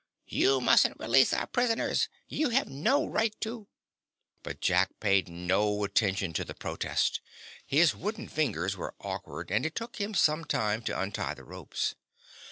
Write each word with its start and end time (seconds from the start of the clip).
"You 0.29 0.59
mustn't 0.61 0.99
release 0.99 1.31
our 1.31 1.45
prisoners. 1.45 2.09
You 2.27 2.49
have 2.49 2.67
no 2.67 3.05
right 3.05 3.39
to." 3.41 3.67
But 4.41 4.59
Jack 4.59 4.99
paid 4.99 5.29
no 5.29 5.83
attention 5.83 6.33
to 6.33 6.43
the 6.43 6.55
protest. 6.55 7.21
His 7.67 7.93
wooden 7.93 8.27
fingers 8.27 8.75
were 8.75 8.95
awkward 8.99 9.51
and 9.51 9.63
it 9.63 9.75
took 9.75 9.97
him 9.97 10.15
some 10.15 10.43
time 10.43 10.81
to 10.85 10.99
untie 10.99 11.35
the 11.35 11.43
ropes. 11.43 11.93